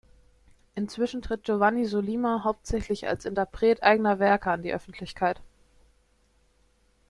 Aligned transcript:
Inzwischen 0.73 1.21
tritt 1.21 1.43
Giovanni 1.43 1.85
Sollima 1.85 2.43
hauptsächlich 2.43 3.07
als 3.07 3.25
Interpret 3.25 3.83
eigener 3.83 4.17
Werke 4.17 4.49
an 4.49 4.63
die 4.63 4.73
Öffentlichkeit. 4.73 5.39